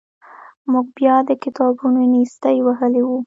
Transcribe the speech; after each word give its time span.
موږ 0.71 0.85
بیا 0.97 1.15
د 1.29 1.31
کتابونو 1.43 2.01
نیستۍ 2.13 2.57
وهلي 2.65 3.01
وو. 3.05 3.17